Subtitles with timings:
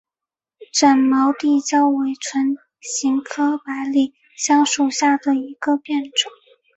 [0.73, 6.31] 展毛地椒为唇形科百里香属下的一个变种。